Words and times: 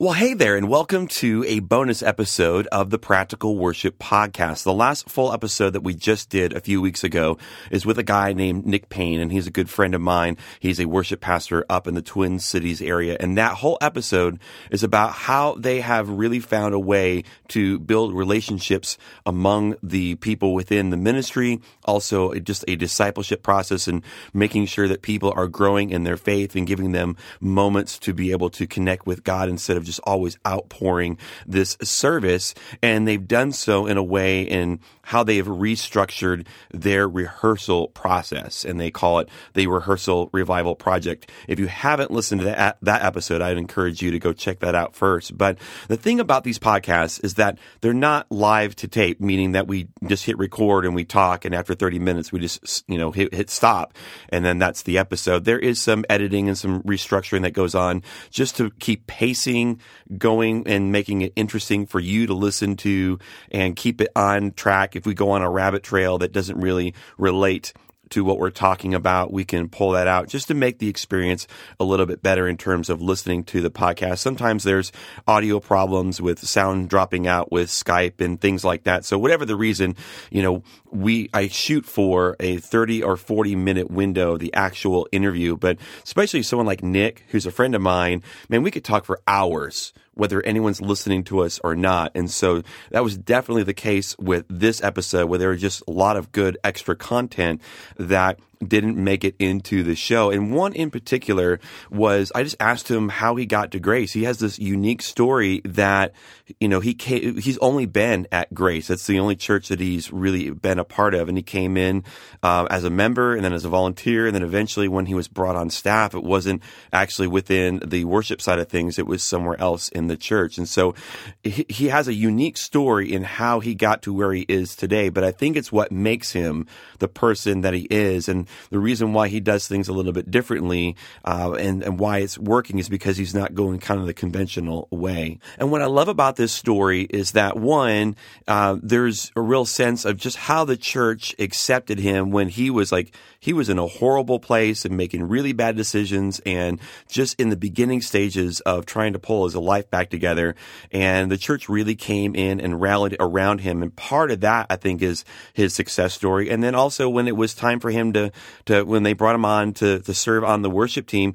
Well, 0.00 0.12
hey 0.12 0.34
there, 0.34 0.54
and 0.54 0.68
welcome 0.68 1.08
to 1.08 1.44
a 1.48 1.58
bonus 1.58 2.04
episode 2.04 2.68
of 2.68 2.90
the 2.90 3.00
Practical 3.00 3.58
Worship 3.58 3.98
Podcast. 3.98 4.62
The 4.62 4.72
last 4.72 5.10
full 5.10 5.32
episode 5.32 5.70
that 5.70 5.80
we 5.80 5.92
just 5.92 6.30
did 6.30 6.52
a 6.52 6.60
few 6.60 6.80
weeks 6.80 7.02
ago 7.02 7.36
is 7.72 7.84
with 7.84 7.98
a 7.98 8.04
guy 8.04 8.32
named 8.32 8.64
Nick 8.64 8.90
Payne, 8.90 9.18
and 9.18 9.32
he's 9.32 9.48
a 9.48 9.50
good 9.50 9.68
friend 9.68 9.96
of 9.96 10.00
mine. 10.00 10.36
He's 10.60 10.78
a 10.78 10.86
worship 10.86 11.20
pastor 11.20 11.66
up 11.68 11.88
in 11.88 11.94
the 11.94 12.00
Twin 12.00 12.38
Cities 12.38 12.80
area. 12.80 13.16
And 13.18 13.36
that 13.38 13.54
whole 13.54 13.76
episode 13.80 14.38
is 14.70 14.84
about 14.84 15.14
how 15.14 15.56
they 15.56 15.80
have 15.80 16.08
really 16.08 16.38
found 16.38 16.74
a 16.74 16.78
way 16.78 17.24
to 17.48 17.80
build 17.80 18.14
relationships 18.14 18.98
among 19.26 19.74
the 19.82 20.14
people 20.14 20.54
within 20.54 20.90
the 20.90 20.96
ministry, 20.96 21.60
also 21.84 22.32
just 22.34 22.64
a 22.68 22.76
discipleship 22.76 23.42
process 23.42 23.88
and 23.88 24.04
making 24.32 24.66
sure 24.66 24.86
that 24.86 25.02
people 25.02 25.32
are 25.34 25.48
growing 25.48 25.90
in 25.90 26.04
their 26.04 26.16
faith 26.16 26.54
and 26.54 26.68
giving 26.68 26.92
them 26.92 27.16
moments 27.40 27.98
to 27.98 28.14
be 28.14 28.30
able 28.30 28.48
to 28.50 28.64
connect 28.64 29.04
with 29.04 29.24
God 29.24 29.48
instead 29.48 29.76
of 29.76 29.87
just 29.88 30.00
always 30.04 30.38
outpouring 30.46 31.18
this 31.46 31.76
service. 31.82 32.54
And 32.82 33.08
they've 33.08 33.26
done 33.26 33.52
so 33.52 33.86
in 33.86 33.96
a 33.96 34.02
way 34.02 34.42
in 34.42 34.80
how 35.08 35.24
they 35.24 35.38
have 35.38 35.46
restructured 35.46 36.46
their 36.70 37.08
rehearsal 37.08 37.88
process. 37.88 38.62
And 38.62 38.78
they 38.78 38.90
call 38.90 39.20
it 39.20 39.30
the 39.54 39.66
Rehearsal 39.66 40.28
Revival 40.34 40.74
Project. 40.74 41.30
If 41.48 41.58
you 41.58 41.66
haven't 41.66 42.10
listened 42.10 42.42
to 42.42 42.44
that, 42.44 42.76
that 42.82 43.02
episode, 43.02 43.40
I'd 43.40 43.56
encourage 43.56 44.02
you 44.02 44.10
to 44.10 44.18
go 44.18 44.34
check 44.34 44.58
that 44.58 44.74
out 44.74 44.94
first. 44.94 45.38
But 45.38 45.56
the 45.88 45.96
thing 45.96 46.20
about 46.20 46.44
these 46.44 46.58
podcasts 46.58 47.24
is 47.24 47.34
that 47.34 47.58
they're 47.80 47.94
not 47.94 48.30
live 48.30 48.76
to 48.76 48.86
tape, 48.86 49.18
meaning 49.18 49.52
that 49.52 49.66
we 49.66 49.88
just 50.06 50.26
hit 50.26 50.36
record 50.36 50.84
and 50.84 50.94
we 50.94 51.06
talk. 51.06 51.46
And 51.46 51.54
after 51.54 51.74
30 51.74 51.98
minutes, 52.00 52.30
we 52.30 52.40
just, 52.40 52.84
you 52.86 52.98
know, 52.98 53.10
hit, 53.10 53.32
hit 53.32 53.48
stop. 53.48 53.94
And 54.28 54.44
then 54.44 54.58
that's 54.58 54.82
the 54.82 54.98
episode. 54.98 55.46
There 55.46 55.58
is 55.58 55.80
some 55.80 56.04
editing 56.10 56.48
and 56.48 56.58
some 56.58 56.82
restructuring 56.82 57.42
that 57.42 57.52
goes 57.52 57.74
on 57.74 58.02
just 58.28 58.58
to 58.58 58.68
keep 58.72 59.06
pacing 59.06 59.80
going 60.18 60.68
and 60.68 60.92
making 60.92 61.22
it 61.22 61.32
interesting 61.34 61.86
for 61.86 61.98
you 61.98 62.26
to 62.26 62.34
listen 62.34 62.76
to 62.76 63.18
and 63.50 63.74
keep 63.74 64.02
it 64.02 64.10
on 64.14 64.52
track. 64.52 64.97
If 64.98 65.06
we 65.06 65.14
go 65.14 65.30
on 65.30 65.42
a 65.42 65.50
rabbit 65.50 65.82
trail 65.82 66.18
that 66.18 66.32
doesn't 66.32 66.58
really 66.58 66.92
relate 67.16 67.72
to 68.10 68.24
what 68.24 68.38
we're 68.38 68.50
talking 68.50 68.94
about, 68.94 69.32
we 69.32 69.44
can 69.44 69.68
pull 69.68 69.92
that 69.92 70.08
out 70.08 70.28
just 70.28 70.48
to 70.48 70.54
make 70.54 70.78
the 70.78 70.88
experience 70.88 71.46
a 71.78 71.84
little 71.84 72.06
bit 72.06 72.22
better 72.22 72.48
in 72.48 72.56
terms 72.56 72.90
of 72.90 73.02
listening 73.02 73.44
to 73.44 73.60
the 73.60 73.70
podcast. 73.70 74.18
Sometimes 74.18 74.64
there's 74.64 74.92
audio 75.26 75.60
problems 75.60 76.20
with 76.20 76.38
sound 76.40 76.88
dropping 76.88 77.26
out 77.26 77.52
with 77.52 77.68
Skype 77.68 78.20
and 78.20 78.40
things 78.40 78.64
like 78.64 78.84
that. 78.84 79.04
So 79.04 79.18
whatever 79.18 79.44
the 79.44 79.56
reason, 79.56 79.94
you 80.30 80.42
know, 80.42 80.62
we, 80.90 81.28
I 81.32 81.48
shoot 81.48 81.84
for 81.84 82.36
a 82.40 82.58
30 82.58 83.02
or 83.02 83.16
40 83.16 83.56
minute 83.56 83.90
window, 83.90 84.36
the 84.36 84.52
actual 84.54 85.08
interview, 85.12 85.56
but 85.56 85.78
especially 86.04 86.42
someone 86.42 86.66
like 86.66 86.82
Nick, 86.82 87.24
who's 87.28 87.46
a 87.46 87.50
friend 87.50 87.74
of 87.74 87.82
mine, 87.82 88.22
man, 88.48 88.62
we 88.62 88.70
could 88.70 88.84
talk 88.84 89.04
for 89.04 89.20
hours 89.26 89.92
whether 90.18 90.44
anyone's 90.44 90.80
listening 90.80 91.22
to 91.22 91.38
us 91.38 91.60
or 91.62 91.76
not. 91.76 92.10
And 92.16 92.28
so 92.28 92.62
that 92.90 93.04
was 93.04 93.16
definitely 93.16 93.62
the 93.62 93.72
case 93.72 94.18
with 94.18 94.44
this 94.48 94.82
episode 94.82 95.26
where 95.28 95.38
there 95.38 95.50
was 95.50 95.60
just 95.60 95.80
a 95.86 95.92
lot 95.92 96.16
of 96.16 96.32
good 96.32 96.58
extra 96.64 96.96
content 96.96 97.62
that 97.98 98.40
didn't 98.66 98.96
make 98.96 99.24
it 99.24 99.36
into 99.38 99.82
the 99.82 99.94
show. 99.94 100.30
And 100.30 100.52
one 100.52 100.72
in 100.72 100.90
particular 100.90 101.60
was 101.90 102.32
I 102.34 102.42
just 102.42 102.56
asked 102.60 102.90
him 102.90 103.08
how 103.08 103.36
he 103.36 103.46
got 103.46 103.70
to 103.72 103.80
Grace. 103.80 104.12
He 104.12 104.24
has 104.24 104.38
this 104.38 104.58
unique 104.58 105.02
story 105.02 105.60
that, 105.64 106.12
you 106.58 106.68
know, 106.68 106.80
he 106.80 106.94
came, 106.94 107.38
he's 107.38 107.58
only 107.58 107.86
been 107.86 108.26
at 108.32 108.52
Grace. 108.52 108.88
That's 108.88 109.06
the 109.06 109.18
only 109.18 109.36
church 109.36 109.68
that 109.68 109.80
he's 109.80 110.12
really 110.12 110.50
been 110.50 110.78
a 110.78 110.84
part 110.84 111.14
of. 111.14 111.28
And 111.28 111.38
he 111.38 111.42
came 111.42 111.76
in 111.76 112.04
uh, 112.42 112.66
as 112.70 112.84
a 112.84 112.90
member 112.90 113.34
and 113.34 113.44
then 113.44 113.52
as 113.52 113.64
a 113.64 113.68
volunteer. 113.68 114.26
And 114.26 114.34
then 114.34 114.42
eventually 114.42 114.88
when 114.88 115.06
he 115.06 115.14
was 115.14 115.28
brought 115.28 115.56
on 115.56 115.70
staff, 115.70 116.14
it 116.14 116.24
wasn't 116.24 116.62
actually 116.92 117.28
within 117.28 117.80
the 117.84 118.04
worship 118.04 118.42
side 118.42 118.58
of 118.58 118.68
things. 118.68 118.98
It 118.98 119.06
was 119.06 119.22
somewhere 119.22 119.60
else 119.60 119.88
in 119.90 120.08
the 120.08 120.16
church. 120.16 120.58
And 120.58 120.68
so 120.68 120.94
he, 121.42 121.64
he 121.68 121.88
has 121.88 122.08
a 122.08 122.14
unique 122.14 122.56
story 122.56 123.12
in 123.12 123.22
how 123.22 123.60
he 123.60 123.74
got 123.74 124.02
to 124.02 124.12
where 124.12 124.32
he 124.32 124.44
is 124.48 124.74
today. 124.74 125.08
But 125.08 125.24
I 125.24 125.30
think 125.30 125.56
it's 125.56 125.70
what 125.70 125.92
makes 125.92 126.32
him 126.32 126.66
the 126.98 127.08
person 127.08 127.60
that 127.60 127.74
he 127.74 127.86
is. 127.90 128.28
And 128.28 128.47
the 128.70 128.78
reason 128.78 129.12
why 129.12 129.28
he 129.28 129.40
does 129.40 129.66
things 129.68 129.88
a 129.88 129.92
little 129.92 130.12
bit 130.12 130.30
differently 130.30 130.96
uh, 131.24 131.52
and, 131.52 131.82
and 131.82 131.98
why 131.98 132.18
it's 132.18 132.38
working 132.38 132.78
is 132.78 132.88
because 132.88 133.16
he's 133.16 133.34
not 133.34 133.54
going 133.54 133.78
kind 133.78 134.00
of 134.00 134.06
the 134.06 134.14
conventional 134.14 134.88
way. 134.90 135.38
And 135.58 135.70
what 135.70 135.82
I 135.82 135.86
love 135.86 136.08
about 136.08 136.36
this 136.36 136.52
story 136.52 137.02
is 137.02 137.32
that 137.32 137.56
one, 137.56 138.16
uh, 138.46 138.76
there's 138.82 139.32
a 139.36 139.40
real 139.40 139.64
sense 139.64 140.04
of 140.04 140.16
just 140.16 140.36
how 140.36 140.64
the 140.64 140.76
church 140.76 141.34
accepted 141.38 141.98
him 141.98 142.30
when 142.30 142.48
he 142.48 142.70
was 142.70 142.92
like, 142.92 143.14
he 143.40 143.52
was 143.52 143.68
in 143.68 143.78
a 143.78 143.86
horrible 143.86 144.40
place 144.40 144.84
and 144.84 144.96
making 144.96 145.28
really 145.28 145.52
bad 145.52 145.76
decisions 145.76 146.40
and 146.44 146.80
just 147.08 147.38
in 147.40 147.50
the 147.50 147.56
beginning 147.56 148.00
stages 148.00 148.60
of 148.60 148.84
trying 148.84 149.12
to 149.12 149.18
pull 149.18 149.44
his 149.44 149.54
life 149.54 149.88
back 149.90 150.10
together. 150.10 150.56
And 150.90 151.30
the 151.30 151.38
church 151.38 151.68
really 151.68 151.94
came 151.94 152.34
in 152.34 152.60
and 152.60 152.80
rallied 152.80 153.16
around 153.20 153.60
him. 153.60 153.82
And 153.82 153.94
part 153.94 154.30
of 154.30 154.40
that, 154.40 154.66
I 154.70 154.76
think, 154.76 155.02
is 155.02 155.24
his 155.52 155.74
success 155.74 156.14
story. 156.14 156.50
And 156.50 156.62
then 156.62 156.74
also 156.74 157.08
when 157.08 157.28
it 157.28 157.36
was 157.36 157.54
time 157.54 157.80
for 157.80 157.90
him 157.90 158.12
to, 158.14 158.32
to 158.66 158.82
when 158.84 159.02
they 159.02 159.12
brought 159.12 159.34
him 159.34 159.44
on 159.44 159.72
to, 159.74 160.00
to 160.00 160.14
serve 160.14 160.44
on 160.44 160.62
the 160.62 160.70
worship 160.70 161.06
team, 161.06 161.34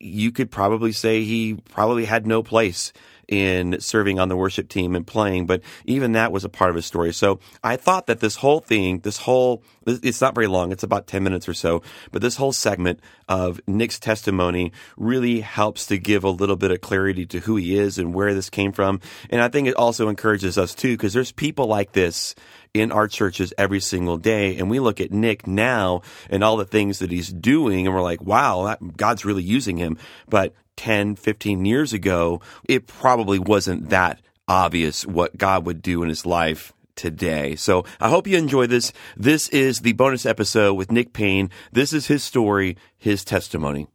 you 0.00 0.32
could 0.32 0.50
probably 0.50 0.92
say 0.92 1.24
he 1.24 1.54
probably 1.70 2.04
had 2.04 2.26
no 2.26 2.42
place 2.42 2.92
in 3.28 3.80
serving 3.80 4.18
on 4.18 4.28
the 4.28 4.36
worship 4.36 4.68
team 4.68 4.94
and 4.94 5.06
playing, 5.06 5.46
but 5.46 5.62
even 5.86 6.12
that 6.12 6.32
was 6.32 6.44
a 6.44 6.48
part 6.48 6.70
of 6.70 6.76
his 6.76 6.86
story. 6.86 7.12
So 7.12 7.40
I 7.62 7.76
thought 7.76 8.06
that 8.06 8.20
this 8.20 8.36
whole 8.36 8.60
thing, 8.60 9.00
this 9.00 9.18
whole, 9.18 9.62
it's 9.86 10.20
not 10.20 10.34
very 10.34 10.46
long. 10.46 10.72
It's 10.72 10.82
about 10.82 11.06
10 11.06 11.22
minutes 11.22 11.48
or 11.48 11.54
so, 11.54 11.82
but 12.12 12.22
this 12.22 12.36
whole 12.36 12.52
segment 12.52 13.00
of 13.28 13.60
Nick's 13.66 13.98
testimony 13.98 14.72
really 14.96 15.40
helps 15.40 15.86
to 15.86 15.98
give 15.98 16.24
a 16.24 16.30
little 16.30 16.56
bit 16.56 16.70
of 16.70 16.80
clarity 16.80 17.26
to 17.26 17.40
who 17.40 17.56
he 17.56 17.76
is 17.78 17.98
and 17.98 18.14
where 18.14 18.34
this 18.34 18.50
came 18.50 18.72
from. 18.72 19.00
And 19.30 19.40
I 19.40 19.48
think 19.48 19.68
it 19.68 19.74
also 19.74 20.08
encourages 20.08 20.58
us 20.58 20.74
too, 20.74 20.92
because 20.92 21.12
there's 21.12 21.32
people 21.32 21.66
like 21.66 21.92
this 21.92 22.34
in 22.74 22.90
our 22.90 23.08
churches 23.08 23.54
every 23.56 23.80
single 23.80 24.18
day. 24.18 24.56
And 24.58 24.68
we 24.68 24.80
look 24.80 25.00
at 25.00 25.12
Nick 25.12 25.46
now 25.46 26.02
and 26.28 26.42
all 26.42 26.56
the 26.56 26.64
things 26.64 26.98
that 26.98 27.10
he's 27.10 27.32
doing, 27.32 27.86
and 27.86 27.94
we're 27.94 28.02
like, 28.02 28.20
wow, 28.20 28.64
that, 28.64 28.96
God's 28.96 29.24
really 29.24 29.44
using 29.44 29.76
him. 29.76 29.96
But 30.28 30.52
10, 30.76 31.14
15 31.14 31.64
years 31.64 31.92
ago, 31.92 32.40
it 32.68 32.86
probably 32.86 33.38
wasn't 33.38 33.90
that 33.90 34.20
obvious 34.48 35.06
what 35.06 35.38
God 35.38 35.64
would 35.64 35.80
do 35.80 36.02
in 36.02 36.08
his 36.08 36.26
life 36.26 36.72
today. 36.96 37.56
So 37.56 37.84
I 38.00 38.08
hope 38.08 38.26
you 38.26 38.36
enjoy 38.36 38.66
this. 38.66 38.92
This 39.16 39.48
is 39.48 39.80
the 39.80 39.92
bonus 39.92 40.26
episode 40.26 40.74
with 40.74 40.92
Nick 40.92 41.12
Payne. 41.12 41.50
This 41.72 41.92
is 41.92 42.08
his 42.08 42.22
story, 42.22 42.76
his 42.98 43.24
testimony. 43.24 43.88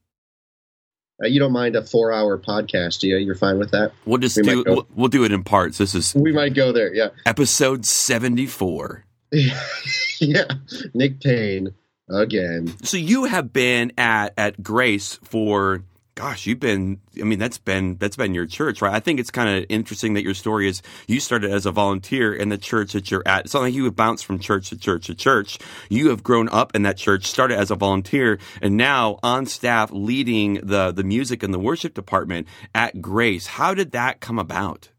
Uh, 1.21 1.27
you 1.27 1.39
don't 1.39 1.51
mind 1.51 1.75
a 1.75 1.83
four-hour 1.83 2.37
podcast, 2.37 2.99
do 2.99 3.07
you? 3.07 3.17
You're 3.17 3.35
fine 3.35 3.59
with 3.59 3.71
that. 3.71 3.91
We'll 4.05 4.19
just 4.19 4.37
we 4.37 4.43
do 4.43 4.63
we'll, 4.65 4.87
we'll, 4.95 5.07
do 5.09 5.23
it 5.23 5.31
in 5.31 5.43
parts. 5.43 5.77
This 5.77 5.93
is 5.93 6.15
we 6.15 6.31
might 6.31 6.53
go 6.53 6.71
there. 6.71 6.93
Yeah, 6.93 7.09
episode 7.25 7.85
seventy-four. 7.85 9.03
yeah, 9.31 10.45
Nick 10.93 11.19
Payne 11.21 11.73
again. 12.09 12.73
So 12.83 12.97
you 12.97 13.25
have 13.25 13.51
been 13.51 13.91
at 13.97 14.33
at 14.37 14.63
Grace 14.63 15.19
for 15.23 15.83
gosh, 16.19 16.45
you've 16.45 16.59
been, 16.59 16.99
I 17.17 17.23
mean, 17.23 17.39
that's 17.39 17.57
been, 17.57 17.95
that's 17.95 18.17
been 18.17 18.33
your 18.33 18.45
church, 18.45 18.81
right? 18.81 18.93
I 18.93 18.99
think 18.99 19.21
it's 19.21 19.31
kind 19.31 19.57
of 19.57 19.65
interesting 19.69 20.15
that 20.15 20.23
your 20.23 20.33
story 20.33 20.67
is 20.67 20.81
you 21.07 21.21
started 21.21 21.49
as 21.49 21.65
a 21.65 21.71
volunteer 21.71 22.33
in 22.33 22.49
the 22.49 22.57
church 22.57 22.91
that 22.91 23.09
you're 23.09 23.23
at. 23.25 23.45
It's 23.45 23.53
not 23.53 23.61
like 23.61 23.73
you 23.73 23.85
have 23.85 23.95
bounced 23.95 24.25
from 24.25 24.37
church 24.37 24.67
to 24.67 24.77
church 24.77 25.07
to 25.07 25.15
church. 25.15 25.59
You 25.87 26.09
have 26.09 26.21
grown 26.21 26.49
up 26.49 26.75
in 26.75 26.81
that 26.81 26.97
church, 26.97 27.25
started 27.25 27.57
as 27.57 27.71
a 27.71 27.75
volunteer, 27.75 28.37
and 28.61 28.75
now 28.75 29.17
on 29.23 29.45
staff 29.45 29.91
leading 29.93 30.55
the, 30.55 30.91
the 30.91 31.05
music 31.05 31.41
and 31.41 31.53
the 31.53 31.59
worship 31.59 31.93
department 31.93 32.49
at 32.75 33.01
Grace. 33.01 33.47
How 33.47 33.73
did 33.73 33.93
that 33.93 34.19
come 34.19 34.39
about? 34.39 34.89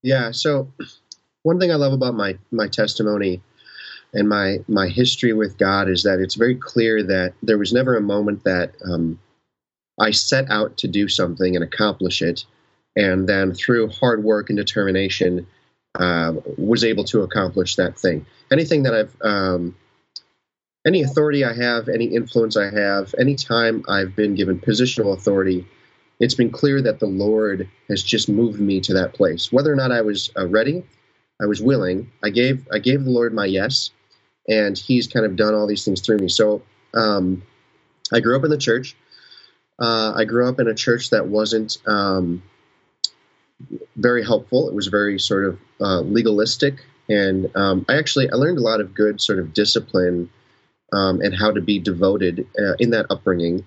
Yeah. 0.00 0.30
So 0.30 0.72
one 1.42 1.58
thing 1.58 1.72
I 1.72 1.74
love 1.74 1.92
about 1.92 2.14
my, 2.14 2.38
my 2.52 2.68
testimony 2.68 3.42
and 4.14 4.28
my, 4.28 4.58
my 4.68 4.86
history 4.86 5.32
with 5.32 5.58
God 5.58 5.88
is 5.88 6.04
that 6.04 6.20
it's 6.20 6.36
very 6.36 6.54
clear 6.54 7.02
that 7.02 7.34
there 7.42 7.58
was 7.58 7.72
never 7.72 7.96
a 7.96 8.00
moment 8.00 8.44
that, 8.44 8.74
um, 8.84 9.18
I 10.00 10.10
set 10.10 10.50
out 10.50 10.76
to 10.78 10.88
do 10.88 11.08
something 11.08 11.54
and 11.54 11.64
accomplish 11.64 12.22
it, 12.22 12.44
and 12.96 13.28
then 13.28 13.54
through 13.54 13.88
hard 13.88 14.24
work 14.24 14.50
and 14.50 14.56
determination, 14.56 15.46
uh, 15.98 16.32
was 16.56 16.84
able 16.84 17.04
to 17.04 17.22
accomplish 17.22 17.76
that 17.76 17.98
thing. 17.98 18.26
Anything 18.50 18.84
that 18.84 18.94
I've, 18.94 19.16
um, 19.22 19.76
any 20.86 21.02
authority 21.02 21.44
I 21.44 21.52
have, 21.52 21.88
any 21.88 22.06
influence 22.06 22.56
I 22.56 22.70
have, 22.70 23.14
any 23.18 23.34
time 23.34 23.84
I've 23.88 24.16
been 24.16 24.34
given 24.34 24.58
positional 24.58 25.14
authority, 25.14 25.66
it's 26.18 26.34
been 26.34 26.50
clear 26.50 26.80
that 26.82 27.00
the 27.00 27.06
Lord 27.06 27.68
has 27.88 28.02
just 28.02 28.28
moved 28.28 28.60
me 28.60 28.80
to 28.80 28.94
that 28.94 29.12
place. 29.12 29.52
Whether 29.52 29.72
or 29.72 29.76
not 29.76 29.92
I 29.92 30.00
was 30.00 30.30
uh, 30.36 30.46
ready, 30.46 30.84
I 31.40 31.46
was 31.46 31.60
willing. 31.60 32.10
I 32.22 32.30
gave 32.30 32.66
I 32.72 32.78
gave 32.78 33.04
the 33.04 33.10
Lord 33.10 33.34
my 33.34 33.46
yes, 33.46 33.90
and 34.48 34.78
He's 34.78 35.06
kind 35.08 35.26
of 35.26 35.36
done 35.36 35.54
all 35.54 35.66
these 35.66 35.84
things 35.84 36.00
through 36.00 36.18
me. 36.18 36.28
So 36.28 36.62
um, 36.94 37.42
I 38.12 38.20
grew 38.20 38.36
up 38.36 38.44
in 38.44 38.50
the 38.50 38.58
church. 38.58 38.96
Uh, 39.82 40.12
I 40.14 40.24
grew 40.24 40.48
up 40.48 40.60
in 40.60 40.68
a 40.68 40.74
church 40.74 41.10
that 41.10 41.26
wasn't 41.26 41.76
um, 41.88 42.40
very 43.96 44.24
helpful. 44.24 44.68
It 44.68 44.74
was 44.74 44.86
very 44.86 45.18
sort 45.18 45.44
of 45.44 45.58
uh, 45.80 46.00
legalistic, 46.02 46.84
and 47.08 47.50
um, 47.56 47.84
I 47.88 47.96
actually 47.96 48.30
I 48.30 48.36
learned 48.36 48.58
a 48.58 48.62
lot 48.62 48.80
of 48.80 48.94
good 48.94 49.20
sort 49.20 49.40
of 49.40 49.52
discipline 49.52 50.30
um, 50.92 51.20
and 51.20 51.34
how 51.34 51.50
to 51.50 51.60
be 51.60 51.80
devoted 51.80 52.46
uh, 52.56 52.74
in 52.78 52.90
that 52.90 53.06
upbringing. 53.10 53.66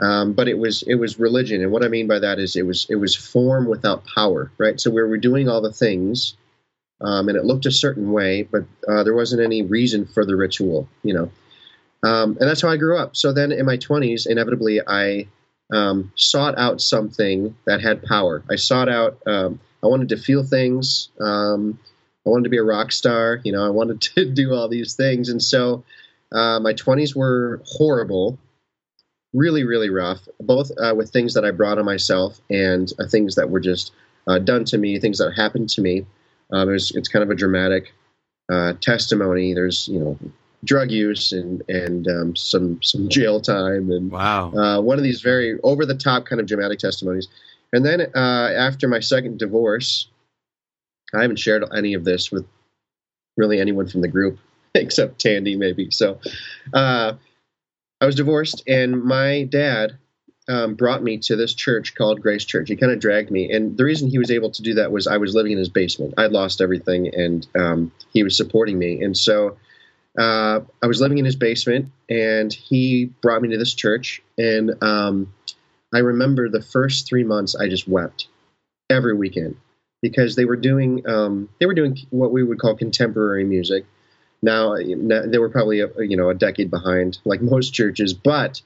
Um, 0.00 0.34
but 0.34 0.46
it 0.46 0.56
was 0.56 0.84
it 0.86 0.94
was 0.94 1.18
religion, 1.18 1.62
and 1.62 1.72
what 1.72 1.82
I 1.82 1.88
mean 1.88 2.06
by 2.06 2.20
that 2.20 2.38
is 2.38 2.54
it 2.54 2.64
was 2.64 2.86
it 2.88 2.96
was 2.96 3.16
form 3.16 3.66
without 3.66 4.06
power, 4.06 4.52
right? 4.56 4.80
So 4.80 4.92
we 4.92 5.02
were 5.02 5.18
doing 5.18 5.48
all 5.48 5.60
the 5.60 5.72
things, 5.72 6.36
um, 7.00 7.28
and 7.28 7.36
it 7.36 7.44
looked 7.44 7.66
a 7.66 7.72
certain 7.72 8.12
way, 8.12 8.44
but 8.44 8.66
uh, 8.88 9.02
there 9.02 9.16
wasn't 9.16 9.42
any 9.42 9.62
reason 9.62 10.06
for 10.06 10.24
the 10.24 10.36
ritual, 10.36 10.88
you 11.02 11.12
know. 11.12 11.32
Um, 12.04 12.38
and 12.40 12.48
that's 12.48 12.62
how 12.62 12.68
I 12.68 12.76
grew 12.76 12.96
up. 12.96 13.16
So 13.16 13.32
then 13.32 13.52
in 13.52 13.66
my 13.66 13.76
20s, 13.76 14.26
inevitably, 14.26 14.80
I 14.86 15.26
um, 15.72 16.12
sought 16.16 16.58
out 16.58 16.80
something 16.80 17.56
that 17.66 17.80
had 17.80 18.02
power. 18.02 18.42
I 18.50 18.56
sought 18.56 18.88
out, 18.88 19.18
um, 19.26 19.60
I 19.82 19.86
wanted 19.86 20.10
to 20.10 20.16
feel 20.16 20.44
things. 20.44 21.08
Um, 21.20 21.78
I 22.26 22.30
wanted 22.30 22.44
to 22.44 22.50
be 22.50 22.58
a 22.58 22.62
rock 22.62 22.92
star. 22.92 23.40
You 23.44 23.52
know, 23.52 23.64
I 23.64 23.70
wanted 23.70 24.00
to 24.14 24.24
do 24.24 24.52
all 24.54 24.68
these 24.68 24.94
things. 24.94 25.28
And 25.28 25.42
so 25.42 25.84
uh, 26.32 26.60
my 26.60 26.74
20s 26.74 27.14
were 27.14 27.62
horrible, 27.64 28.38
really, 29.32 29.64
really 29.64 29.90
rough, 29.90 30.20
both 30.40 30.70
uh, 30.78 30.94
with 30.96 31.10
things 31.10 31.34
that 31.34 31.44
I 31.44 31.50
brought 31.50 31.78
on 31.78 31.84
myself 31.84 32.40
and 32.50 32.90
uh, 32.98 33.06
things 33.06 33.36
that 33.36 33.50
were 33.50 33.60
just 33.60 33.92
uh, 34.26 34.38
done 34.38 34.64
to 34.66 34.78
me, 34.78 34.98
things 34.98 35.18
that 35.18 35.32
happened 35.36 35.70
to 35.70 35.80
me. 35.80 36.06
Um, 36.52 36.68
it 36.68 36.72
was, 36.72 36.90
it's 36.92 37.08
kind 37.08 37.22
of 37.22 37.30
a 37.30 37.34
dramatic 37.34 37.92
uh, 38.50 38.74
testimony. 38.80 39.54
There's, 39.54 39.88
you 39.88 40.00
know, 40.00 40.18
drug 40.64 40.90
use 40.90 41.32
and 41.32 41.62
and 41.68 42.06
um, 42.08 42.36
some 42.36 42.82
some 42.82 43.08
jail 43.08 43.40
time 43.40 43.90
and 43.90 44.10
wow 44.10 44.52
uh, 44.52 44.80
one 44.80 44.98
of 44.98 45.04
these 45.04 45.22
very 45.22 45.58
over 45.62 45.86
the 45.86 45.94
top 45.94 46.26
kind 46.26 46.40
of 46.40 46.46
dramatic 46.46 46.78
testimonies 46.78 47.28
and 47.72 47.84
then 47.84 48.02
uh, 48.14 48.50
after 48.56 48.86
my 48.88 49.00
second 49.00 49.38
divorce 49.38 50.08
I 51.14 51.22
haven't 51.22 51.38
shared 51.38 51.64
any 51.74 51.94
of 51.94 52.04
this 52.04 52.30
with 52.30 52.46
really 53.36 53.58
anyone 53.58 53.88
from 53.88 54.02
the 54.02 54.08
group 54.08 54.38
except 54.74 55.20
Tandy 55.20 55.56
maybe 55.56 55.90
so 55.90 56.18
uh, 56.74 57.14
I 58.00 58.06
was 58.06 58.14
divorced 58.14 58.62
and 58.66 59.02
my 59.02 59.44
dad 59.44 59.96
um, 60.48 60.74
brought 60.74 61.02
me 61.02 61.16
to 61.18 61.36
this 61.36 61.54
church 61.54 61.94
called 61.94 62.20
Grace 62.20 62.44
Church. 62.44 62.68
He 62.68 62.74
kind 62.74 62.90
of 62.90 62.98
dragged 62.98 63.30
me, 63.30 63.52
and 63.52 63.76
the 63.76 63.84
reason 63.84 64.08
he 64.08 64.18
was 64.18 64.32
able 64.32 64.50
to 64.50 64.62
do 64.62 64.74
that 64.74 64.90
was 64.90 65.06
I 65.06 65.16
was 65.16 65.32
living 65.32 65.52
in 65.52 65.58
his 65.58 65.68
basement. 65.68 66.14
I'd 66.18 66.32
lost 66.32 66.60
everything, 66.60 67.14
and 67.14 67.46
um, 67.56 67.92
he 68.12 68.24
was 68.24 68.36
supporting 68.36 68.76
me. 68.76 69.00
And 69.00 69.16
so 69.16 69.56
uh, 70.18 70.60
I 70.82 70.86
was 70.86 71.00
living 71.00 71.18
in 71.18 71.24
his 71.24 71.36
basement, 71.36 71.90
and 72.08 72.52
he 72.52 73.06
brought 73.22 73.42
me 73.42 73.48
to 73.50 73.58
this 73.58 73.74
church. 73.74 74.22
And 74.36 74.82
um, 74.82 75.32
I 75.94 75.98
remember 75.98 76.48
the 76.48 76.62
first 76.62 77.08
three 77.08 77.24
months, 77.24 77.54
I 77.54 77.68
just 77.68 77.86
wept 77.86 78.28
every 78.88 79.14
weekend 79.14 79.56
because 80.02 80.34
they 80.34 80.44
were 80.44 80.56
doing 80.56 81.08
um, 81.08 81.48
they 81.58 81.66
were 81.66 81.74
doing 81.74 81.98
what 82.10 82.32
we 82.32 82.42
would 82.42 82.58
call 82.58 82.74
contemporary 82.76 83.44
music. 83.44 83.86
Now, 84.42 84.76
they 84.76 85.38
were 85.38 85.50
probably 85.50 85.80
a, 85.80 85.88
you 85.98 86.16
know 86.16 86.30
a 86.30 86.34
decade 86.34 86.70
behind, 86.70 87.18
like 87.24 87.42
most 87.42 87.74
churches, 87.74 88.14
but 88.14 88.62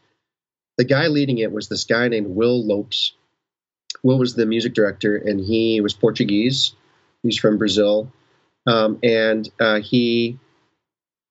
the 0.78 0.84
guy 0.84 1.06
leading 1.08 1.38
it 1.38 1.52
was 1.52 1.68
this 1.68 1.84
guy 1.84 2.08
named 2.08 2.28
Will 2.28 2.64
Lopes. 2.64 3.12
Will 4.02 4.18
was 4.18 4.34
the 4.34 4.46
music 4.46 4.74
director, 4.74 5.16
and 5.16 5.40
he 5.40 5.80
was 5.80 5.94
Portuguese. 5.94 6.74
He's 7.22 7.38
from 7.38 7.58
Brazil, 7.58 8.12
um, 8.66 8.98
and 9.02 9.48
uh, 9.58 9.80
he 9.80 10.38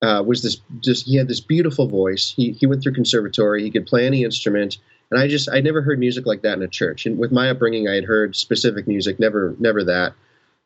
uh, 0.04 0.22
was 0.22 0.44
this 0.44 0.58
just 0.82 1.06
he 1.06 1.16
had 1.16 1.30
this 1.30 1.40
beautiful 1.40 1.88
voice. 1.88 2.34
He 2.36 2.52
he 2.52 2.66
went 2.66 2.84
through 2.84 2.94
conservatory. 2.94 3.64
He 3.64 3.72
could 3.72 3.88
play 3.88 4.06
any 4.06 4.24
instrument, 4.24 4.78
and 5.10 5.20
I 5.20 5.30
just 5.30 5.50
I 5.50 5.62
never 5.62 5.82
heard 5.82 5.98
music 5.98 6.26
like 6.26 6.42
that 6.42 6.58
in 6.58 6.62
a 6.62 6.68
church. 6.68 7.06
And 7.06 7.18
with 7.18 7.32
my 7.32 7.50
upbringing, 7.50 7.88
I 7.88 7.96
had 7.96 8.04
heard 8.04 8.36
specific 8.36 8.86
music, 8.86 9.18
never 9.18 9.56
never 9.60 9.86
that. 9.86 10.14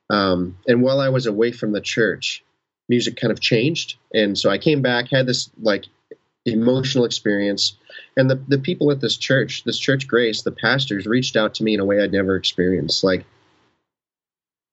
Um, 0.10 0.58
and 0.68 0.82
while 0.82 1.00
I 1.00 1.10
was 1.10 1.28
away 1.28 1.52
from 1.52 1.72
the 1.72 1.82
church, 1.82 2.44
music 2.90 3.16
kind 3.16 3.32
of 3.32 3.40
changed, 3.40 3.98
and 4.12 4.36
so 4.36 4.50
I 4.50 4.58
came 4.58 4.82
back, 4.82 5.10
had 5.12 5.28
this 5.28 5.52
like 5.62 5.86
emotional 6.46 7.06
experience, 7.06 7.78
and 8.16 8.28
the 8.28 8.42
the 8.48 8.58
people 8.58 8.90
at 8.90 9.02
this 9.02 9.18
church, 9.18 9.64
this 9.66 9.78
church 9.78 10.08
Grace, 10.08 10.42
the 10.42 10.52
pastors 10.52 11.06
reached 11.06 11.36
out 11.36 11.54
to 11.56 11.64
me 11.64 11.76
in 11.76 11.80
a 11.80 11.86
way 11.86 12.02
I'd 12.02 12.12
never 12.12 12.36
experienced. 12.36 13.04
Like 13.04 13.24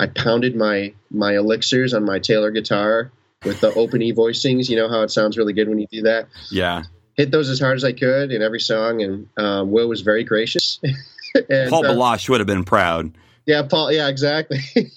I 0.00 0.06
pounded 0.06 0.56
my 0.56 0.94
my 1.10 1.36
elixirs 1.36 1.94
on 1.94 2.04
my 2.04 2.18
Taylor 2.18 2.50
guitar 2.50 3.10
with 3.44 3.60
the 3.60 3.72
open 3.74 4.02
e 4.02 4.12
voicings. 4.12 4.68
You 4.68 4.76
know 4.76 4.88
how 4.88 5.02
it 5.02 5.10
sounds 5.10 5.36
really 5.36 5.52
good 5.52 5.68
when 5.68 5.78
you 5.78 5.86
do 5.90 6.02
that. 6.02 6.28
Yeah. 6.50 6.82
Hit 7.16 7.30
those 7.30 7.48
as 7.48 7.58
hard 7.58 7.76
as 7.76 7.84
I 7.84 7.92
could 7.92 8.30
in 8.30 8.42
every 8.42 8.60
song, 8.60 9.02
and 9.02 9.28
um, 9.36 9.72
Will 9.72 9.88
was 9.88 10.02
very 10.02 10.24
gracious. 10.24 10.80
and, 11.48 11.70
Paul 11.70 11.86
uh, 11.86 11.92
Baloche 11.92 12.28
would 12.28 12.40
have 12.40 12.46
been 12.46 12.64
proud. 12.64 13.16
Yeah, 13.46 13.62
Paul. 13.62 13.92
Yeah, 13.92 14.08
exactly. 14.08 14.58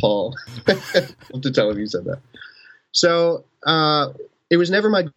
Paul. 0.00 0.34
I'll 0.66 0.76
have 0.76 1.40
to 1.42 1.50
tell 1.50 1.70
him 1.70 1.78
you 1.78 1.86
said 1.86 2.04
that. 2.04 2.20
So 2.92 3.44
uh, 3.66 4.12
it 4.50 4.56
was 4.56 4.70
never 4.70 4.88
my 4.88 5.08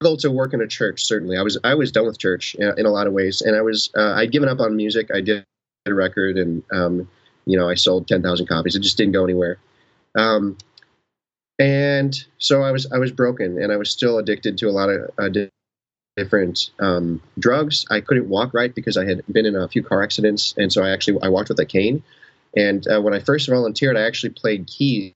to 0.00 0.30
work 0.30 0.52
in 0.52 0.60
a 0.60 0.66
church. 0.66 1.04
Certainly, 1.04 1.36
I 1.36 1.42
was 1.42 1.58
I 1.64 1.74
was 1.74 1.92
done 1.92 2.06
with 2.06 2.18
church 2.18 2.54
in, 2.56 2.78
in 2.78 2.86
a 2.86 2.90
lot 2.90 3.06
of 3.06 3.12
ways, 3.12 3.40
and 3.40 3.56
I 3.56 3.62
was 3.62 3.90
uh, 3.96 4.14
I'd 4.14 4.32
given 4.32 4.48
up 4.48 4.60
on 4.60 4.76
music. 4.76 5.10
I 5.14 5.20
did 5.20 5.44
a 5.86 5.94
record, 5.94 6.36
and 6.36 6.62
um, 6.72 7.08
you 7.46 7.58
know 7.58 7.68
I 7.68 7.74
sold 7.74 8.08
ten 8.08 8.22
thousand 8.22 8.46
copies. 8.46 8.76
It 8.76 8.80
just 8.80 8.96
didn't 8.96 9.12
go 9.12 9.24
anywhere. 9.24 9.58
Um, 10.16 10.56
and 11.58 12.14
so 12.38 12.62
I 12.62 12.70
was 12.72 12.90
I 12.92 12.98
was 12.98 13.12
broken, 13.12 13.62
and 13.62 13.72
I 13.72 13.76
was 13.76 13.90
still 13.90 14.18
addicted 14.18 14.58
to 14.58 14.68
a 14.68 14.72
lot 14.72 14.90
of 14.90 15.10
uh, 15.18 15.28
different 16.16 16.70
um, 16.80 17.22
drugs. 17.38 17.86
I 17.90 18.00
couldn't 18.00 18.28
walk 18.28 18.54
right 18.54 18.74
because 18.74 18.96
I 18.96 19.04
had 19.04 19.22
been 19.30 19.46
in 19.46 19.56
a 19.56 19.68
few 19.68 19.82
car 19.82 20.02
accidents, 20.02 20.54
and 20.56 20.72
so 20.72 20.82
I 20.82 20.90
actually 20.90 21.20
I 21.22 21.28
walked 21.28 21.48
with 21.48 21.60
a 21.60 21.66
cane. 21.66 22.02
And 22.56 22.86
uh, 22.86 23.00
when 23.00 23.14
I 23.14 23.18
first 23.18 23.48
volunteered, 23.48 23.96
I 23.96 24.02
actually 24.02 24.30
played 24.30 24.68
keys 24.68 25.12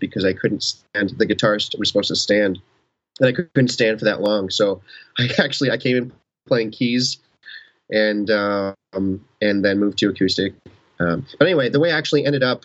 because 0.00 0.24
I 0.24 0.32
couldn't 0.32 0.64
stand. 0.64 1.10
The 1.10 1.26
guitarist 1.26 1.78
was 1.78 1.88
supposed 1.88 2.08
to 2.08 2.16
stand 2.16 2.60
and 3.20 3.28
I 3.28 3.32
couldn't 3.32 3.68
stand 3.68 3.98
for 3.98 4.06
that 4.06 4.20
long. 4.20 4.50
So 4.50 4.82
I 5.18 5.28
actually 5.38 5.70
I 5.70 5.76
came 5.76 5.96
in 5.96 6.12
playing 6.46 6.70
keys, 6.70 7.18
and 7.90 8.30
um, 8.30 9.24
and 9.40 9.64
then 9.64 9.78
moved 9.78 9.98
to 9.98 10.08
acoustic. 10.10 10.54
Um, 11.00 11.26
but 11.38 11.46
anyway, 11.46 11.68
the 11.68 11.80
way 11.80 11.92
I 11.92 11.98
actually 11.98 12.24
ended 12.24 12.42
up 12.42 12.64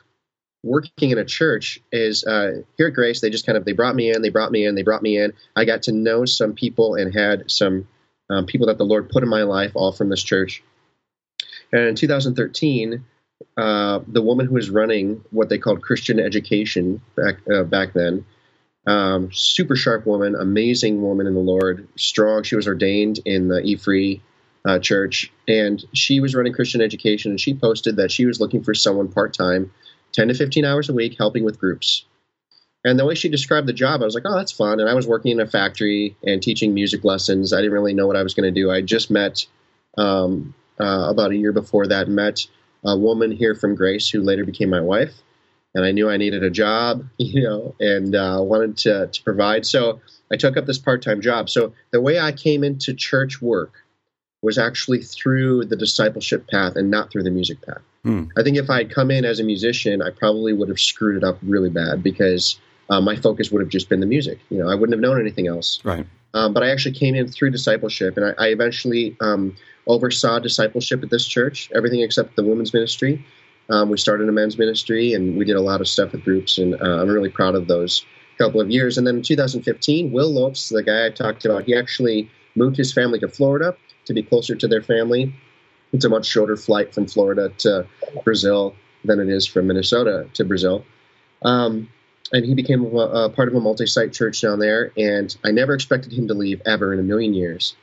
working 0.63 1.11
in 1.11 1.17
a 1.17 1.25
church 1.25 1.79
is 1.91 2.23
uh, 2.23 2.61
here 2.77 2.87
at 2.87 2.93
Grace. 2.93 3.21
They 3.21 3.29
just 3.29 3.45
kind 3.45 3.57
of 3.57 3.65
they 3.65 3.71
brought 3.71 3.95
me 3.95 4.11
in, 4.11 4.21
they 4.21 4.29
brought 4.29 4.51
me 4.51 4.65
in, 4.65 4.75
they 4.75 4.83
brought 4.83 5.01
me 5.01 5.17
in. 5.17 5.33
I 5.55 5.65
got 5.65 5.83
to 5.83 5.91
know 5.91 6.25
some 6.25 6.53
people 6.53 6.95
and 6.95 7.13
had 7.13 7.49
some 7.49 7.87
um, 8.29 8.45
people 8.45 8.67
that 8.67 8.77
the 8.77 8.85
Lord 8.85 9.09
put 9.09 9.23
in 9.23 9.29
my 9.29 9.43
life, 9.43 9.71
all 9.75 9.91
from 9.91 10.09
this 10.09 10.21
church. 10.21 10.63
And 11.71 11.81
in 11.81 11.95
2013, 11.95 13.05
uh, 13.57 13.99
the 14.07 14.21
woman 14.21 14.47
who 14.47 14.55
was 14.55 14.69
running 14.69 15.23
what 15.31 15.49
they 15.49 15.57
called 15.57 15.81
Christian 15.81 16.19
education 16.19 17.01
back 17.15 17.37
uh, 17.49 17.63
back 17.63 17.93
then 17.93 18.25
um, 18.89 19.31
super 19.31 19.75
sharp 19.75 20.07
woman, 20.07 20.35
amazing 20.35 21.03
woman 21.03 21.27
in 21.27 21.35
the 21.35 21.39
Lord, 21.39 21.87
strong. 21.95 22.41
She 22.41 22.55
was 22.55 22.67
ordained 22.67 23.19
in 23.23 23.47
the 23.47 23.61
E 23.61 23.75
Free 23.75 24.23
uh, 24.65 24.79
church, 24.79 25.31
and 25.47 25.83
she 25.93 26.19
was 26.19 26.33
running 26.33 26.53
Christian 26.53 26.81
education. 26.81 27.31
And 27.31 27.39
she 27.39 27.53
posted 27.53 27.97
that 27.97 28.11
she 28.11 28.25
was 28.25 28.39
looking 28.39 28.63
for 28.63 28.73
someone 28.73 29.07
part 29.11 29.35
time, 29.35 29.71
10 30.13 30.29
to 30.29 30.33
15 30.33 30.65
hours 30.65 30.89
a 30.89 30.93
week, 30.93 31.17
helping 31.19 31.43
with 31.43 31.59
groups. 31.59 32.05
And 32.83 32.97
the 32.97 33.05
way 33.05 33.13
she 33.13 33.29
described 33.29 33.67
the 33.67 33.73
job, 33.73 34.01
I 34.01 34.05
was 34.05 34.15
like, 34.15 34.23
oh, 34.25 34.35
that's 34.35 34.53
fun. 34.53 34.79
And 34.79 34.89
I 34.89 34.95
was 34.95 35.05
working 35.05 35.33
in 35.33 35.39
a 35.39 35.45
factory 35.45 36.15
and 36.25 36.41
teaching 36.41 36.73
music 36.73 37.03
lessons. 37.03 37.53
I 37.53 37.57
didn't 37.57 37.73
really 37.73 37.93
know 37.93 38.07
what 38.07 38.15
I 38.15 38.23
was 38.23 38.33
going 38.33 38.51
to 38.51 38.59
do. 38.59 38.71
I 38.71 38.81
just 38.81 39.11
met, 39.11 39.45
um, 39.99 40.55
uh, 40.79 41.09
about 41.09 41.31
a 41.31 41.35
year 41.35 41.51
before 41.51 41.87
that, 41.87 42.07
met 42.07 42.47
a 42.83 42.97
woman 42.97 43.31
here 43.31 43.53
from 43.53 43.75
Grace 43.75 44.09
who 44.09 44.21
later 44.21 44.45
became 44.45 44.69
my 44.69 44.81
wife 44.81 45.13
and 45.75 45.85
I 45.85 45.91
knew 45.91 46.09
I 46.09 46.17
needed 46.17 46.43
a 46.43 46.49
job, 46.49 47.05
you 47.17 47.43
know, 47.43 47.75
and 47.79 48.15
uh, 48.15 48.39
wanted 48.41 48.77
to, 48.77 49.07
to 49.07 49.23
provide. 49.23 49.65
So 49.65 50.01
I 50.31 50.37
took 50.37 50.57
up 50.57 50.65
this 50.65 50.77
part 50.77 51.01
time 51.01 51.21
job. 51.21 51.49
So 51.49 51.73
the 51.91 52.01
way 52.01 52.19
I 52.19 52.31
came 52.31 52.63
into 52.63 52.93
church 52.93 53.41
work 53.41 53.73
was 54.41 54.57
actually 54.57 55.01
through 55.01 55.65
the 55.65 55.75
discipleship 55.75 56.47
path 56.47 56.75
and 56.75 56.89
not 56.89 57.11
through 57.11 57.23
the 57.23 57.31
music 57.31 57.61
path. 57.61 57.81
Hmm. 58.03 58.25
I 58.37 58.43
think 58.43 58.57
if 58.57 58.69
I 58.69 58.77
had 58.77 58.93
come 58.93 59.11
in 59.11 59.25
as 59.25 59.39
a 59.39 59.43
musician, 59.43 60.01
I 60.01 60.11
probably 60.11 60.53
would 60.53 60.69
have 60.69 60.79
screwed 60.79 61.17
it 61.17 61.23
up 61.23 61.37
really 61.43 61.69
bad 61.69 62.01
because 62.01 62.57
uh, 62.89 63.01
my 63.01 63.17
focus 63.17 63.51
would 63.51 63.61
have 63.61 63.69
just 63.69 63.89
been 63.89 63.99
the 63.99 64.05
music. 64.05 64.39
You 64.49 64.59
know, 64.59 64.69
I 64.69 64.75
wouldn't 64.75 64.93
have 64.93 65.01
known 65.01 65.19
anything 65.19 65.47
else. 65.47 65.79
Right. 65.83 66.05
Um, 66.33 66.53
but 66.53 66.63
I 66.63 66.69
actually 66.69 66.95
came 66.95 67.15
in 67.15 67.27
through 67.27 67.49
discipleship, 67.51 68.15
and 68.15 68.25
I, 68.27 68.45
I 68.45 68.47
eventually 68.49 69.17
um, 69.19 69.55
oversaw 69.87 70.39
discipleship 70.39 71.03
at 71.03 71.09
this 71.09 71.27
church, 71.27 71.69
everything 71.75 72.01
except 72.01 72.35
the 72.35 72.43
women's 72.43 72.73
ministry. 72.73 73.25
Um, 73.69 73.89
we 73.89 73.97
started 73.97 74.27
a 74.27 74.31
men's 74.31 74.57
ministry, 74.57 75.13
and 75.13 75.37
we 75.37 75.45
did 75.45 75.55
a 75.55 75.61
lot 75.61 75.81
of 75.81 75.87
stuff 75.87 76.11
with 76.11 76.23
groups, 76.23 76.57
and 76.57 76.75
uh, 76.75 77.01
I'm 77.01 77.09
really 77.09 77.29
proud 77.29 77.55
of 77.55 77.67
those 77.67 78.05
couple 78.39 78.61
of 78.61 78.71
years. 78.71 78.97
And 78.97 79.05
then 79.05 79.17
in 79.17 79.21
2015, 79.21 80.11
Will 80.11 80.31
Lopes, 80.31 80.69
the 80.69 80.81
guy 80.81 81.05
I 81.05 81.09
talked 81.09 81.45
about, 81.45 81.65
he 81.65 81.75
actually 81.75 82.31
moved 82.55 82.77
his 82.77 82.91
family 82.91 83.19
to 83.19 83.27
Florida 83.27 83.75
to 84.05 84.13
be 84.13 84.23
closer 84.23 84.55
to 84.55 84.67
their 84.67 84.81
family. 84.81 85.35
It's 85.91 86.05
a 86.05 86.09
much 86.09 86.25
shorter 86.25 86.55
flight 86.55 86.93
from 86.93 87.05
Florida 87.05 87.49
to 87.59 87.85
Brazil 88.23 88.75
than 89.03 89.19
it 89.19 89.29
is 89.29 89.45
from 89.45 89.67
Minnesota 89.67 90.27
to 90.33 90.45
Brazil. 90.45 90.85
Um, 91.41 91.89
and 92.31 92.45
he 92.45 92.53
became 92.53 92.83
a, 92.83 92.97
a 92.97 93.29
part 93.29 93.49
of 93.49 93.55
a 93.55 93.59
multi-site 93.59 94.13
church 94.13 94.41
down 94.41 94.59
there. 94.59 94.91
And 94.97 95.35
I 95.43 95.51
never 95.51 95.73
expected 95.73 96.13
him 96.13 96.27
to 96.27 96.33
leave 96.33 96.61
ever 96.65 96.93
in 96.93 96.99
a 96.99 97.03
million 97.03 97.33
years. 97.33 97.75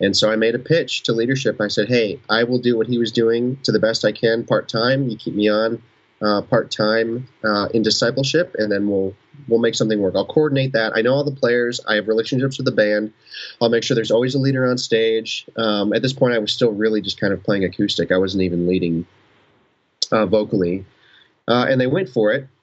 And 0.00 0.16
so 0.16 0.30
I 0.30 0.36
made 0.36 0.54
a 0.54 0.58
pitch 0.58 1.02
to 1.04 1.12
leadership. 1.12 1.60
I 1.60 1.68
said, 1.68 1.88
"Hey, 1.88 2.20
I 2.28 2.44
will 2.44 2.58
do 2.58 2.76
what 2.76 2.86
he 2.86 2.98
was 2.98 3.12
doing 3.12 3.58
to 3.64 3.72
the 3.72 3.78
best 3.78 4.04
I 4.04 4.12
can 4.12 4.44
part 4.44 4.68
time. 4.68 5.08
You 5.08 5.16
keep 5.16 5.34
me 5.34 5.48
on 5.48 5.82
uh, 6.22 6.42
part 6.42 6.70
time 6.70 7.28
uh, 7.44 7.68
in 7.72 7.82
discipleship, 7.82 8.54
and 8.58 8.70
then 8.70 8.88
we'll 8.88 9.14
we'll 9.48 9.60
make 9.60 9.74
something 9.74 10.00
work. 10.00 10.14
I'll 10.16 10.26
coordinate 10.26 10.72
that. 10.72 10.92
I 10.94 11.02
know 11.02 11.14
all 11.14 11.24
the 11.24 11.34
players. 11.34 11.80
I 11.86 11.94
have 11.94 12.08
relationships 12.08 12.58
with 12.58 12.66
the 12.66 12.72
band. 12.72 13.12
I'll 13.60 13.70
make 13.70 13.82
sure 13.82 13.94
there's 13.94 14.10
always 14.10 14.34
a 14.34 14.38
leader 14.38 14.68
on 14.68 14.78
stage. 14.78 15.46
Um, 15.56 15.92
at 15.92 16.02
this 16.02 16.12
point, 16.12 16.34
I 16.34 16.38
was 16.38 16.52
still 16.52 16.72
really 16.72 17.00
just 17.00 17.20
kind 17.20 17.32
of 17.32 17.42
playing 17.42 17.64
acoustic. 17.64 18.12
I 18.12 18.18
wasn't 18.18 18.42
even 18.42 18.66
leading 18.66 19.06
uh, 20.12 20.26
vocally, 20.26 20.84
uh, 21.48 21.66
and 21.68 21.80
they 21.80 21.86
went 21.86 22.08
for 22.08 22.32
it. 22.32 22.48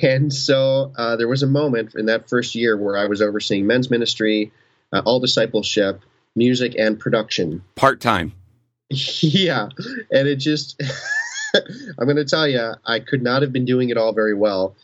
And 0.00 0.32
so 0.32 0.92
uh, 0.96 1.16
there 1.16 1.26
was 1.26 1.42
a 1.42 1.46
moment 1.48 1.96
in 1.96 2.06
that 2.06 2.28
first 2.28 2.54
year 2.54 2.76
where 2.76 2.96
I 2.96 3.06
was 3.06 3.20
overseeing 3.20 3.66
men's 3.66 3.90
ministry, 3.90 4.52
uh, 4.92 5.02
all 5.04 5.18
discipleship, 5.18 6.02
music, 6.34 6.74
and 6.78 6.98
production. 6.98 7.62
Part 7.74 8.00
time. 8.00 8.32
Yeah, 9.20 9.68
and 10.10 10.28
it 10.28 10.36
just. 10.36 10.80
I'm 11.54 12.06
going 12.06 12.16
to 12.16 12.24
tell 12.24 12.48
you, 12.48 12.72
I 12.86 13.00
could 13.00 13.22
not 13.22 13.42
have 13.42 13.52
been 13.52 13.64
doing 13.64 13.90
it 13.90 13.96
all 13.98 14.12
very 14.12 14.34
well. 14.34 14.74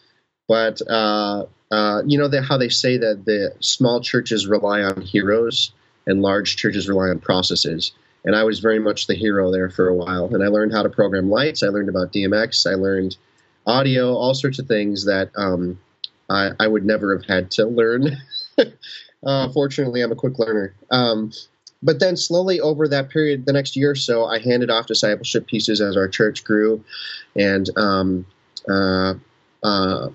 But 0.48 0.80
uh, 0.88 1.44
uh, 1.70 2.02
you 2.06 2.18
know 2.18 2.28
the, 2.28 2.42
how 2.42 2.56
they 2.56 2.70
say 2.70 2.96
that 2.96 3.24
the 3.26 3.52
small 3.60 4.00
churches 4.00 4.46
rely 4.46 4.82
on 4.82 5.02
heroes 5.02 5.72
and 6.06 6.22
large 6.22 6.56
churches 6.56 6.88
rely 6.88 7.08
on 7.10 7.20
processes. 7.20 7.92
And 8.24 8.34
I 8.34 8.44
was 8.44 8.58
very 8.58 8.78
much 8.78 9.06
the 9.06 9.14
hero 9.14 9.52
there 9.52 9.70
for 9.70 9.88
a 9.88 9.94
while. 9.94 10.34
And 10.34 10.42
I 10.42 10.48
learned 10.48 10.72
how 10.72 10.82
to 10.82 10.88
program 10.88 11.30
lights. 11.30 11.62
I 11.62 11.68
learned 11.68 11.88
about 11.88 12.12
DMX. 12.12 12.70
I 12.70 12.74
learned 12.74 13.16
audio, 13.66 14.14
all 14.14 14.34
sorts 14.34 14.58
of 14.58 14.66
things 14.66 15.04
that 15.04 15.30
um, 15.36 15.78
I, 16.28 16.50
I, 16.58 16.66
would 16.66 16.84
never 16.84 17.16
have 17.16 17.26
had 17.26 17.50
to 17.52 17.66
learn. 17.66 18.16
uh, 19.24 19.50
fortunately, 19.52 20.00
I'm 20.00 20.12
a 20.12 20.16
quick 20.16 20.38
learner. 20.38 20.74
Um, 20.90 21.32
but 21.82 22.00
then 22.00 22.16
slowly 22.16 22.60
over 22.60 22.88
that 22.88 23.10
period, 23.10 23.46
the 23.46 23.52
next 23.52 23.76
year 23.76 23.92
or 23.92 23.96
so, 23.96 24.24
I 24.24 24.40
handed 24.40 24.70
off 24.70 24.86
discipleship 24.86 25.46
pieces 25.46 25.80
as 25.80 25.96
our 25.96 26.08
church 26.08 26.44
grew, 26.44 26.84
and 27.36 27.68
um, 27.76 28.26
uh, 28.68 29.14
uh, 29.62 30.08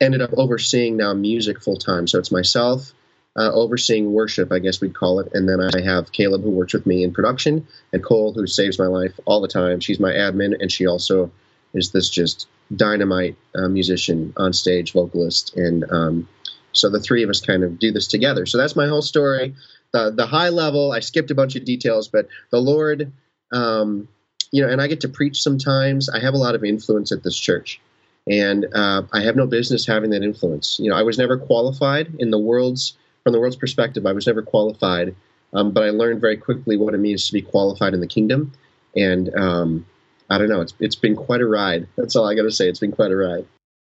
ended 0.00 0.22
up 0.22 0.30
overseeing 0.36 0.96
now 0.96 1.12
music 1.12 1.60
full 1.60 1.76
time. 1.76 2.06
So 2.06 2.18
it's 2.18 2.32
myself 2.32 2.92
uh, 3.36 3.52
overseeing 3.52 4.12
worship, 4.12 4.52
I 4.52 4.58
guess 4.58 4.80
we'd 4.80 4.94
call 4.94 5.20
it, 5.20 5.32
and 5.34 5.48
then 5.48 5.60
I 5.60 5.80
have 5.82 6.12
Caleb 6.12 6.42
who 6.42 6.50
works 6.50 6.72
with 6.72 6.86
me 6.86 7.04
in 7.04 7.12
production, 7.12 7.66
and 7.92 8.02
Cole 8.02 8.32
who 8.32 8.46
saves 8.46 8.78
my 8.78 8.86
life 8.86 9.18
all 9.24 9.40
the 9.40 9.48
time. 9.48 9.80
She's 9.80 10.00
my 10.00 10.12
admin, 10.12 10.60
and 10.60 10.70
she 10.72 10.86
also 10.86 11.30
is 11.72 11.92
this 11.92 12.08
just 12.08 12.48
dynamite 12.74 13.36
uh, 13.54 13.68
musician 13.68 14.32
on 14.36 14.52
stage, 14.52 14.92
vocalist, 14.92 15.56
and 15.56 15.84
um, 15.90 16.28
so 16.72 16.90
the 16.90 17.00
three 17.00 17.22
of 17.22 17.30
us 17.30 17.40
kind 17.40 17.64
of 17.64 17.78
do 17.78 17.92
this 17.92 18.06
together. 18.06 18.46
So 18.46 18.58
that's 18.58 18.76
my 18.76 18.86
whole 18.86 19.02
story 19.02 19.54
the 19.92 20.10
the 20.10 20.26
high 20.26 20.48
level. 20.48 20.92
I 20.92 21.00
skipped 21.00 21.30
a 21.30 21.34
bunch 21.34 21.56
of 21.56 21.64
details, 21.64 22.08
but 22.08 22.28
the 22.50 22.60
Lord, 22.60 23.12
um, 23.52 24.08
you 24.50 24.62
know, 24.62 24.68
and 24.68 24.80
I 24.80 24.86
get 24.86 25.00
to 25.00 25.08
preach 25.08 25.40
sometimes. 25.40 26.08
I 26.08 26.20
have 26.20 26.34
a 26.34 26.38
lot 26.38 26.54
of 26.54 26.64
influence 26.64 27.12
at 27.12 27.22
this 27.22 27.38
church, 27.38 27.80
and 28.28 28.66
uh, 28.74 29.02
I 29.12 29.22
have 29.22 29.36
no 29.36 29.46
business 29.46 29.86
having 29.86 30.10
that 30.10 30.22
influence. 30.22 30.78
You 30.78 30.90
know, 30.90 30.96
I 30.96 31.02
was 31.02 31.18
never 31.18 31.36
qualified 31.36 32.14
in 32.18 32.30
the 32.30 32.38
world's 32.38 32.96
from 33.24 33.32
the 33.32 33.40
world's 33.40 33.56
perspective. 33.56 34.06
I 34.06 34.12
was 34.12 34.26
never 34.26 34.42
qualified, 34.42 35.14
um, 35.52 35.72
but 35.72 35.84
I 35.84 35.90
learned 35.90 36.20
very 36.20 36.36
quickly 36.36 36.76
what 36.76 36.94
it 36.94 36.98
means 36.98 37.26
to 37.26 37.32
be 37.32 37.42
qualified 37.42 37.94
in 37.94 38.00
the 38.00 38.06
kingdom, 38.06 38.52
and 38.96 39.34
um, 39.34 39.86
I 40.28 40.38
don't 40.38 40.48
know. 40.48 40.60
It's 40.60 40.74
it's 40.80 40.96
been 40.96 41.16
quite 41.16 41.40
a 41.40 41.46
ride. 41.46 41.88
That's 41.96 42.16
all 42.16 42.28
I 42.28 42.34
got 42.34 42.42
to 42.42 42.52
say. 42.52 42.68
It's 42.68 42.80
been 42.80 42.92
quite 42.92 43.10
a 43.10 43.16
ride. 43.16 43.46